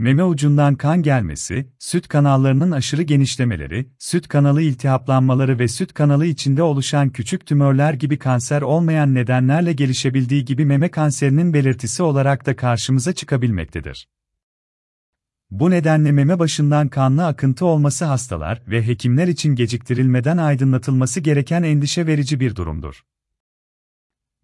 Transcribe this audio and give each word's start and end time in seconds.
Meme 0.00 0.24
ucundan 0.24 0.74
kan 0.74 1.02
gelmesi, 1.02 1.66
süt 1.78 2.08
kanallarının 2.08 2.70
aşırı 2.70 3.02
genişlemeleri, 3.02 3.88
süt 3.98 4.28
kanalı 4.28 4.62
iltihaplanmaları 4.62 5.58
ve 5.58 5.68
süt 5.68 5.94
kanalı 5.94 6.26
içinde 6.26 6.62
oluşan 6.62 7.10
küçük 7.10 7.46
tümörler 7.46 7.94
gibi 7.94 8.18
kanser 8.18 8.62
olmayan 8.62 9.14
nedenlerle 9.14 9.72
gelişebildiği 9.72 10.44
gibi 10.44 10.64
meme 10.64 10.88
kanserinin 10.88 11.54
belirtisi 11.54 12.02
olarak 12.02 12.46
da 12.46 12.56
karşımıza 12.56 13.12
çıkabilmektedir. 13.12 14.08
Bu 15.50 15.70
nedenle 15.70 16.12
meme 16.12 16.38
başından 16.38 16.88
kanlı 16.88 17.26
akıntı 17.26 17.66
olması 17.66 18.04
hastalar 18.04 18.62
ve 18.68 18.86
hekimler 18.86 19.28
için 19.28 19.54
geciktirilmeden 19.54 20.36
aydınlatılması 20.36 21.20
gereken 21.20 21.62
endişe 21.62 22.06
verici 22.06 22.40
bir 22.40 22.56
durumdur. 22.56 23.02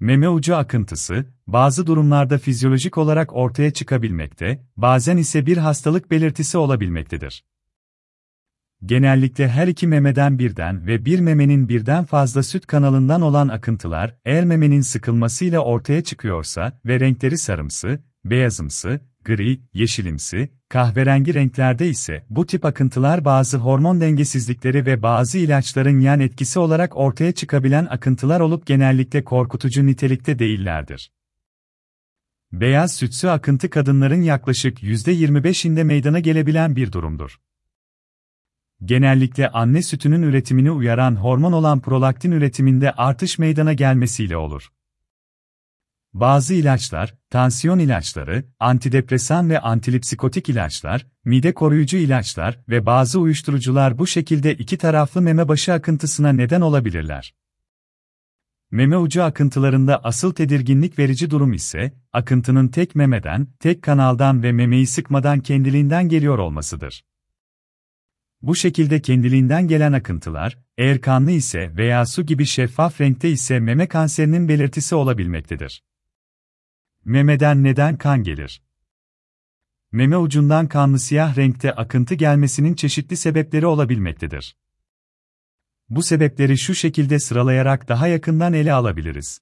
Meme 0.00 0.28
ucu 0.28 0.56
akıntısı, 0.56 1.26
bazı 1.46 1.86
durumlarda 1.86 2.38
fizyolojik 2.38 2.98
olarak 2.98 3.32
ortaya 3.32 3.70
çıkabilmekte, 3.72 4.64
bazen 4.76 5.16
ise 5.16 5.46
bir 5.46 5.56
hastalık 5.56 6.10
belirtisi 6.10 6.58
olabilmektedir. 6.58 7.44
Genellikle 8.84 9.48
her 9.48 9.68
iki 9.68 9.86
memeden 9.86 10.38
birden 10.38 10.86
ve 10.86 11.04
bir 11.04 11.20
memenin 11.20 11.68
birden 11.68 12.04
fazla 12.04 12.42
süt 12.42 12.66
kanalından 12.66 13.22
olan 13.22 13.48
akıntılar, 13.48 14.16
eğer 14.24 14.44
memenin 14.44 14.80
sıkılmasıyla 14.80 15.60
ortaya 15.60 16.04
çıkıyorsa 16.04 16.80
ve 16.86 17.00
renkleri 17.00 17.38
sarımsı, 17.38 18.00
beyazımsı, 18.24 19.00
gri, 19.24 19.60
yeşilimsi, 19.74 20.48
kahverengi 20.68 21.34
renklerde 21.34 21.88
ise 21.88 22.26
bu 22.30 22.46
tip 22.46 22.64
akıntılar 22.64 23.24
bazı 23.24 23.58
hormon 23.58 24.00
dengesizlikleri 24.00 24.86
ve 24.86 25.02
bazı 25.02 25.38
ilaçların 25.38 26.00
yan 26.00 26.20
etkisi 26.20 26.58
olarak 26.58 26.96
ortaya 26.96 27.32
çıkabilen 27.32 27.86
akıntılar 27.90 28.40
olup 28.40 28.66
genellikle 28.66 29.24
korkutucu 29.24 29.86
nitelikte 29.86 30.38
değillerdir. 30.38 31.12
Beyaz 32.52 32.94
sütsü 32.94 33.28
akıntı 33.28 33.70
kadınların 33.70 34.22
yaklaşık 34.22 34.82
%25'inde 34.82 35.84
meydana 35.84 36.18
gelebilen 36.18 36.76
bir 36.76 36.92
durumdur. 36.92 37.40
Genellikle 38.84 39.48
anne 39.48 39.82
sütünün 39.82 40.22
üretimini 40.22 40.70
uyaran 40.70 41.16
hormon 41.16 41.52
olan 41.52 41.80
prolaktin 41.80 42.32
üretiminde 42.32 42.92
artış 42.92 43.38
meydana 43.38 43.72
gelmesiyle 43.72 44.36
olur. 44.36 44.68
Bazı 46.14 46.54
ilaçlar, 46.54 47.14
tansiyon 47.30 47.78
ilaçları, 47.78 48.44
antidepresan 48.60 49.50
ve 49.50 49.60
antilipsikotik 49.60 50.48
ilaçlar, 50.48 51.06
mide 51.24 51.54
koruyucu 51.54 51.96
ilaçlar 51.96 52.60
ve 52.68 52.86
bazı 52.86 53.20
uyuşturucular 53.20 53.98
bu 53.98 54.06
şekilde 54.06 54.54
iki 54.54 54.78
taraflı 54.78 55.22
meme 55.22 55.48
başı 55.48 55.72
akıntısına 55.72 56.32
neden 56.32 56.60
olabilirler. 56.60 57.34
Meme 58.70 58.96
ucu 58.96 59.22
akıntılarında 59.22 60.04
asıl 60.04 60.32
tedirginlik 60.32 60.98
verici 60.98 61.30
durum 61.30 61.52
ise, 61.52 61.92
akıntının 62.12 62.68
tek 62.68 62.94
memeden, 62.94 63.46
tek 63.60 63.82
kanaldan 63.82 64.42
ve 64.42 64.52
memeyi 64.52 64.86
sıkmadan 64.86 65.40
kendiliğinden 65.40 66.08
geliyor 66.08 66.38
olmasıdır. 66.38 67.04
Bu 68.42 68.56
şekilde 68.56 69.02
kendiliğinden 69.02 69.68
gelen 69.68 69.92
akıntılar, 69.92 70.58
eğer 70.78 71.00
kanlı 71.00 71.30
ise 71.30 71.76
veya 71.76 72.06
su 72.06 72.26
gibi 72.26 72.46
şeffaf 72.46 73.00
renkte 73.00 73.30
ise 73.30 73.60
meme 73.60 73.88
kanserinin 73.88 74.48
belirtisi 74.48 74.94
olabilmektedir. 74.94 75.82
Memeden 77.04 77.64
neden 77.64 77.96
kan 77.96 78.22
gelir? 78.22 78.62
Meme 79.92 80.16
ucundan 80.16 80.68
kanlı 80.68 80.98
siyah 80.98 81.36
renkte 81.36 81.74
akıntı 81.74 82.14
gelmesinin 82.14 82.74
çeşitli 82.74 83.16
sebepleri 83.16 83.66
olabilmektedir. 83.66 84.56
Bu 85.88 86.02
sebepleri 86.02 86.58
şu 86.58 86.74
şekilde 86.74 87.18
sıralayarak 87.18 87.88
daha 87.88 88.06
yakından 88.06 88.52
ele 88.52 88.72
alabiliriz. 88.72 89.40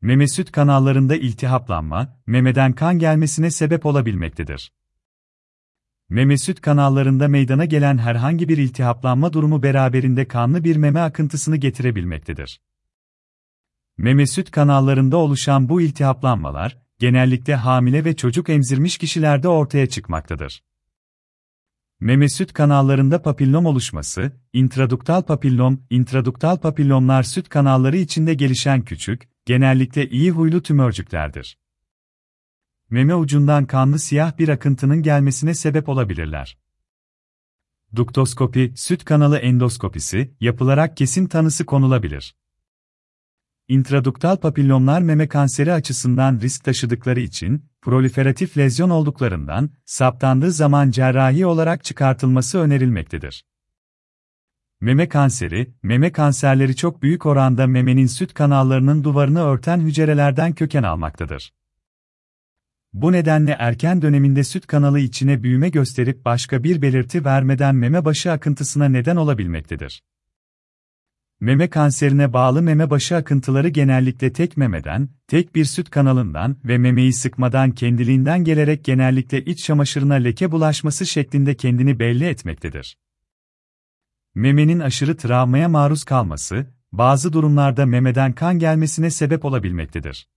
Meme 0.00 0.28
süt 0.28 0.52
kanallarında 0.52 1.16
iltihaplanma, 1.16 2.20
memeden 2.26 2.72
kan 2.72 2.98
gelmesine 2.98 3.50
sebep 3.50 3.86
olabilmektedir. 3.86 4.72
Meme 6.08 6.38
süt 6.38 6.60
kanallarında 6.60 7.28
meydana 7.28 7.64
gelen 7.64 7.98
herhangi 7.98 8.48
bir 8.48 8.58
iltihaplanma 8.58 9.32
durumu 9.32 9.62
beraberinde 9.62 10.28
kanlı 10.28 10.64
bir 10.64 10.76
meme 10.76 11.00
akıntısını 11.00 11.56
getirebilmektedir. 11.56 12.60
Meme 13.98 14.26
süt 14.26 14.50
kanallarında 14.50 15.16
oluşan 15.16 15.68
bu 15.68 15.80
iltihaplanmalar, 15.80 16.78
genellikle 16.98 17.54
hamile 17.54 18.04
ve 18.04 18.16
çocuk 18.16 18.48
emzirmiş 18.48 18.98
kişilerde 18.98 19.48
ortaya 19.48 19.88
çıkmaktadır. 19.88 20.62
Meme 22.00 22.28
süt 22.28 22.52
kanallarında 22.52 23.22
papillom 23.22 23.66
oluşması, 23.66 24.32
intraduktal 24.52 25.22
papillom, 25.22 25.82
intraduktal 25.90 26.56
papillomlar 26.56 27.22
süt 27.22 27.48
kanalları 27.48 27.96
içinde 27.96 28.34
gelişen 28.34 28.82
küçük, 28.82 29.28
genellikle 29.44 30.08
iyi 30.08 30.30
huylu 30.30 30.62
tümörcüklerdir. 30.62 31.58
Meme 32.90 33.14
ucundan 33.14 33.66
kanlı 33.66 33.98
siyah 33.98 34.38
bir 34.38 34.48
akıntının 34.48 35.02
gelmesine 35.02 35.54
sebep 35.54 35.88
olabilirler. 35.88 36.58
Duktoskopi, 37.96 38.72
süt 38.76 39.04
kanalı 39.04 39.38
endoskopisi, 39.38 40.34
yapılarak 40.40 40.96
kesin 40.96 41.26
tanısı 41.26 41.66
konulabilir. 41.66 42.37
İntraduktal 43.68 44.36
papillomlar 44.36 45.02
meme 45.02 45.28
kanseri 45.28 45.72
açısından 45.72 46.40
risk 46.40 46.64
taşıdıkları 46.64 47.20
için, 47.20 47.64
proliferatif 47.82 48.58
lezyon 48.58 48.90
olduklarından, 48.90 49.70
saptandığı 49.84 50.52
zaman 50.52 50.90
cerrahi 50.90 51.46
olarak 51.46 51.84
çıkartılması 51.84 52.58
önerilmektedir. 52.58 53.44
Meme 54.80 55.08
kanseri, 55.08 55.74
meme 55.82 56.12
kanserleri 56.12 56.76
çok 56.76 57.02
büyük 57.02 57.26
oranda 57.26 57.66
memenin 57.66 58.06
süt 58.06 58.34
kanallarının 58.34 59.04
duvarını 59.04 59.42
örten 59.42 59.80
hücrelerden 59.80 60.52
köken 60.52 60.82
almaktadır. 60.82 61.52
Bu 62.92 63.12
nedenle 63.12 63.56
erken 63.58 64.02
döneminde 64.02 64.44
süt 64.44 64.66
kanalı 64.66 65.00
içine 65.00 65.42
büyüme 65.42 65.68
gösterip 65.68 66.24
başka 66.24 66.64
bir 66.64 66.82
belirti 66.82 67.24
vermeden 67.24 67.74
meme 67.74 68.04
başı 68.04 68.32
akıntısına 68.32 68.88
neden 68.88 69.16
olabilmektedir. 69.16 70.02
Meme 71.40 71.70
kanserine 71.70 72.32
bağlı 72.32 72.62
meme 72.62 72.90
başı 72.90 73.16
akıntıları 73.16 73.68
genellikle 73.68 74.32
tek 74.32 74.56
memeden, 74.56 75.08
tek 75.26 75.54
bir 75.54 75.64
süt 75.64 75.90
kanalından 75.90 76.56
ve 76.64 76.78
memeyi 76.78 77.12
sıkmadan 77.12 77.70
kendiliğinden 77.70 78.44
gelerek 78.44 78.84
genellikle 78.84 79.44
iç 79.44 79.64
çamaşırına 79.64 80.14
leke 80.14 80.50
bulaşması 80.50 81.06
şeklinde 81.06 81.54
kendini 81.56 81.98
belli 81.98 82.24
etmektedir. 82.24 82.98
Memenin 84.34 84.80
aşırı 84.80 85.16
travmaya 85.16 85.68
maruz 85.68 86.04
kalması, 86.04 86.66
bazı 86.92 87.32
durumlarda 87.32 87.86
memeden 87.86 88.32
kan 88.32 88.58
gelmesine 88.58 89.10
sebep 89.10 89.44
olabilmektedir. 89.44 90.28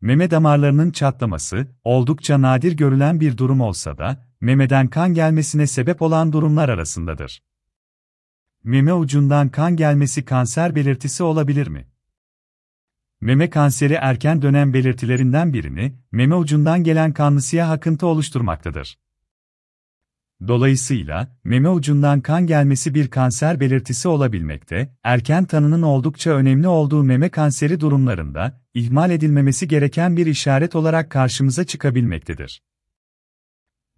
Meme 0.00 0.30
damarlarının 0.30 0.90
çatlaması, 0.90 1.66
oldukça 1.84 2.42
nadir 2.42 2.72
görülen 2.72 3.20
bir 3.20 3.36
durum 3.36 3.60
olsa 3.60 3.98
da, 3.98 4.26
memeden 4.40 4.88
kan 4.88 5.14
gelmesine 5.14 5.66
sebep 5.66 6.02
olan 6.02 6.32
durumlar 6.32 6.68
arasındadır. 6.68 7.42
Meme 8.64 8.92
ucundan 8.92 9.48
kan 9.48 9.76
gelmesi 9.76 10.24
kanser 10.24 10.74
belirtisi 10.74 11.22
olabilir 11.22 11.66
mi? 11.66 11.86
Meme 13.20 13.50
kanseri 13.50 13.92
erken 13.92 14.42
dönem 14.42 14.74
belirtilerinden 14.74 15.52
birini, 15.52 15.94
meme 16.12 16.34
ucundan 16.34 16.84
gelen 16.84 17.12
kanlı 17.12 17.42
siyah 17.42 17.70
akıntı 17.70 18.06
oluşturmaktadır. 18.06 18.98
Dolayısıyla, 20.48 21.36
meme 21.44 21.68
ucundan 21.68 22.20
kan 22.20 22.46
gelmesi 22.46 22.94
bir 22.94 23.08
kanser 23.08 23.60
belirtisi 23.60 24.08
olabilmekte, 24.08 24.96
erken 25.02 25.44
tanının 25.44 25.82
oldukça 25.82 26.30
önemli 26.30 26.68
olduğu 26.68 27.04
meme 27.04 27.28
kanseri 27.28 27.80
durumlarında, 27.80 28.60
ihmal 28.74 29.10
edilmemesi 29.10 29.68
gereken 29.68 30.16
bir 30.16 30.26
işaret 30.26 30.76
olarak 30.76 31.10
karşımıza 31.10 31.64
çıkabilmektedir. 31.64 32.62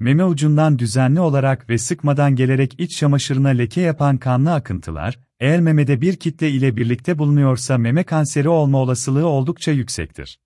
Meme 0.00 0.24
ucundan 0.24 0.78
düzenli 0.78 1.20
olarak 1.20 1.70
ve 1.70 1.78
sıkmadan 1.78 2.36
gelerek 2.36 2.74
iç 2.78 2.96
çamaşırına 2.96 3.48
leke 3.48 3.80
yapan 3.80 4.18
kanlı 4.18 4.52
akıntılar, 4.54 5.18
eğer 5.40 5.60
memede 5.60 6.00
bir 6.00 6.16
kitle 6.16 6.50
ile 6.50 6.76
birlikte 6.76 7.18
bulunuyorsa 7.18 7.78
meme 7.78 8.04
kanseri 8.04 8.48
olma 8.48 8.78
olasılığı 8.78 9.26
oldukça 9.26 9.72
yüksektir. 9.72 10.38